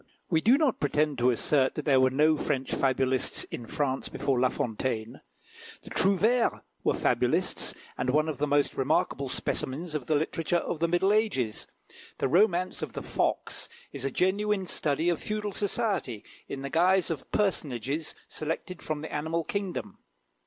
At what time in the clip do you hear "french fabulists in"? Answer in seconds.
2.35-3.67